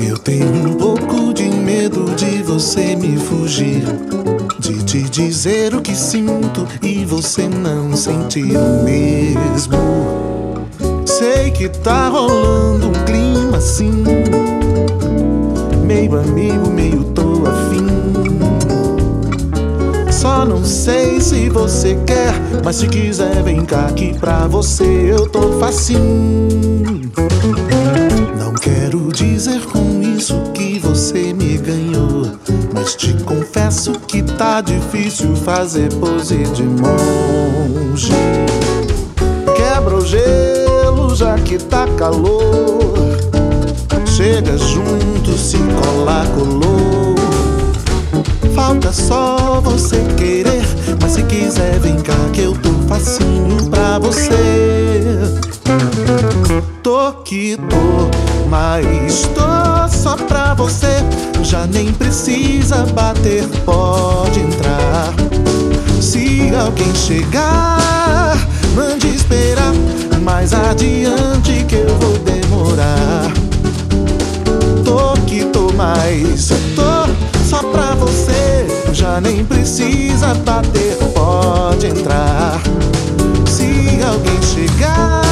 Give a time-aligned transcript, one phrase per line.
[0.00, 3.84] Eu tenho um pouco de medo de você me fugir.
[4.58, 10.21] De te dizer o que sinto e você não sentir o mesmo.
[11.18, 14.02] Sei que tá rolando um clima assim.
[15.84, 17.86] Meio amigo, meio tô afim.
[20.10, 22.32] Só não sei se você quer,
[22.64, 27.12] mas se quiser, vem cá que pra você eu tô facinho.
[28.38, 32.32] Não quero dizer com isso que você me ganhou,
[32.72, 37.61] mas te confesso que tá difícil fazer pose de monge.
[48.92, 50.62] Só você querer,
[51.00, 55.18] mas se quiser, vem cá que eu tô facinho pra você.
[56.82, 61.02] Tô que tô, mas tô só pra você.
[61.42, 65.14] Já nem precisa bater, pode entrar.
[66.00, 68.36] Se alguém chegar,
[68.74, 69.72] mande esperar.
[70.22, 71.31] Mais adiante
[79.20, 82.60] nem precisa bater, pode entrar.
[83.46, 85.31] Se alguém chegar,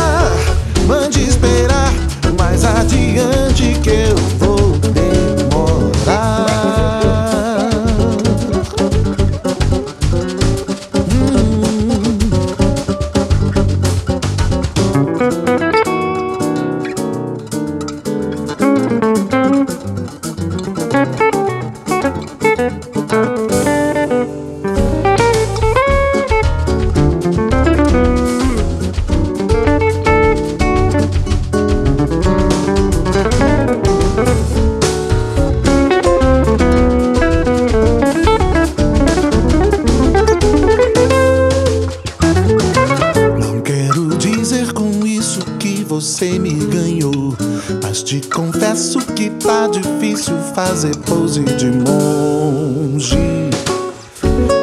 [47.91, 53.19] Mas te confesso que tá difícil fazer pose de monge.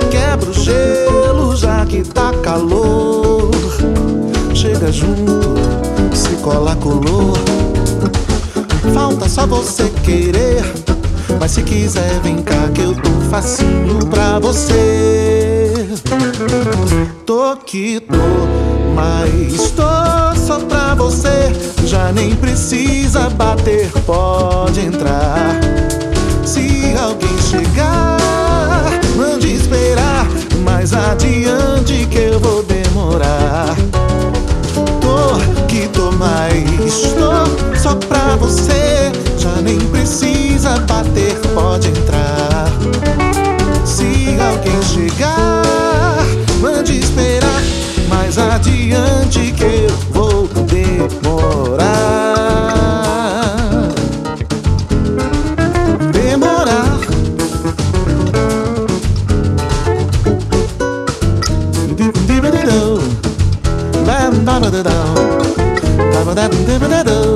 [0.10, 3.52] Quebra o gelo já que tá calor.
[4.54, 5.58] Chega junto,
[6.16, 7.34] se cola, colou.
[8.94, 10.64] Falta só você querer.
[11.38, 15.86] Mas se quiser, vem cá que eu tô facinho pra você.
[17.26, 18.16] Tô que tô,
[18.96, 20.27] mas tô
[20.58, 21.52] só pra você.
[21.86, 25.60] Já nem precisa bater, pode entrar.
[26.44, 30.26] Se alguém chegar, mande esperar.
[30.64, 33.76] Mais adiante que eu vou demorar.
[35.02, 39.12] Tô que tô, mas tô só pra você.
[39.38, 42.68] Já nem precisa bater, pode entrar.
[43.86, 46.26] Se alguém chegar,
[46.60, 47.62] mande esperar.
[48.10, 50.17] Mais adiante que eu
[64.84, 67.28] Ba-ba-da-ba-da-ba-da-ba.